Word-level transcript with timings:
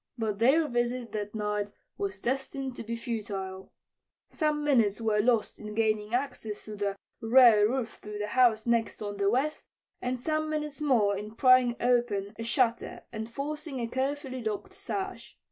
But 0.17 0.39
their 0.39 0.67
visit 0.67 1.11
that 1.11 1.35
night 1.35 1.71
was 1.95 2.17
destined 2.19 2.75
to 2.75 2.83
be 2.83 2.95
futile. 2.95 3.71
Some 4.29 4.63
minutes 4.63 4.99
were 4.99 5.19
lost 5.19 5.59
in 5.59 5.75
gaining 5.75 6.15
access 6.15 6.65
to 6.65 6.75
the 6.75 6.95
rear 7.21 7.69
roof 7.69 7.99
through 8.01 8.17
the 8.17 8.29
house 8.29 8.65
next 8.65 9.03
on 9.03 9.17
the 9.17 9.29
west, 9.29 9.67
and 10.01 10.19
some 10.19 10.49
minutes 10.49 10.81
more 10.81 11.15
in 11.15 11.35
prying 11.35 11.75
open 11.79 12.33
a 12.39 12.43
shutter 12.43 13.03
and 13.11 13.31
forcing 13.31 13.79
a 13.79 13.87
carefully 13.87 14.43
locked 14.43 14.73
sash. 14.73 15.37